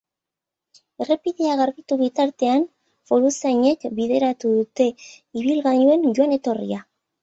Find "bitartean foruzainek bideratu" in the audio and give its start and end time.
1.99-4.57